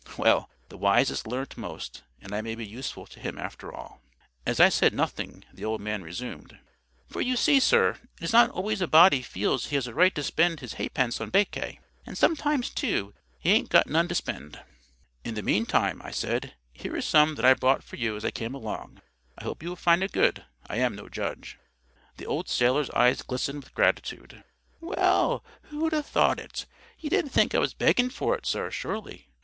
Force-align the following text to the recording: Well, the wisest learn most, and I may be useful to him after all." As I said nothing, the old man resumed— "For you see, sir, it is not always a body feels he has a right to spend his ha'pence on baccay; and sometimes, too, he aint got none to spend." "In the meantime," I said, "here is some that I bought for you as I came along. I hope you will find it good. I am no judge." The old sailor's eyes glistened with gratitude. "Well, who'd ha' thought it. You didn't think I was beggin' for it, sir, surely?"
Well, 0.17 0.49
the 0.69 0.79
wisest 0.79 1.27
learn 1.27 1.45
most, 1.57 2.01
and 2.21 2.33
I 2.33 2.41
may 2.41 2.55
be 2.55 2.65
useful 2.65 3.05
to 3.05 3.19
him 3.19 3.37
after 3.37 3.71
all." 3.71 4.01
As 4.47 4.59
I 4.59 4.67
said 4.69 4.95
nothing, 4.95 5.43
the 5.53 5.63
old 5.63 5.79
man 5.79 6.01
resumed— 6.01 6.57
"For 7.07 7.21
you 7.21 7.35
see, 7.35 7.59
sir, 7.59 7.99
it 8.19 8.23
is 8.23 8.33
not 8.33 8.49
always 8.49 8.81
a 8.81 8.87
body 8.87 9.21
feels 9.21 9.67
he 9.67 9.75
has 9.75 9.85
a 9.85 9.93
right 9.93 10.15
to 10.15 10.23
spend 10.23 10.59
his 10.59 10.73
ha'pence 10.73 11.21
on 11.21 11.29
baccay; 11.29 11.79
and 12.03 12.17
sometimes, 12.17 12.71
too, 12.71 13.13
he 13.37 13.51
aint 13.51 13.69
got 13.69 13.85
none 13.85 14.07
to 14.07 14.15
spend." 14.15 14.59
"In 15.23 15.35
the 15.35 15.43
meantime," 15.43 16.01
I 16.03 16.09
said, 16.09 16.55
"here 16.73 16.97
is 16.97 17.05
some 17.05 17.35
that 17.35 17.45
I 17.45 17.53
bought 17.53 17.83
for 17.83 17.97
you 17.97 18.15
as 18.15 18.25
I 18.25 18.31
came 18.31 18.55
along. 18.55 19.03
I 19.37 19.43
hope 19.43 19.61
you 19.61 19.69
will 19.69 19.75
find 19.75 20.01
it 20.01 20.11
good. 20.11 20.45
I 20.65 20.77
am 20.77 20.95
no 20.95 21.09
judge." 21.09 21.59
The 22.17 22.25
old 22.25 22.49
sailor's 22.49 22.89
eyes 22.89 23.21
glistened 23.21 23.65
with 23.65 23.75
gratitude. 23.75 24.43
"Well, 24.79 25.43
who'd 25.65 25.93
ha' 25.93 26.01
thought 26.03 26.39
it. 26.39 26.65
You 26.97 27.11
didn't 27.11 27.29
think 27.33 27.53
I 27.53 27.59
was 27.59 27.75
beggin' 27.75 28.09
for 28.09 28.35
it, 28.35 28.47
sir, 28.47 28.71
surely?" 28.71 29.27